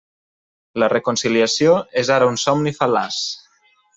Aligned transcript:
La 0.83 0.87
reconciliació 0.93 1.75
és 2.03 2.11
ara 2.17 2.31
un 2.33 2.41
somni 2.47 2.75
fal·laç. 2.79 3.23